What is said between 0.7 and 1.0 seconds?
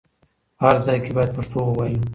ځای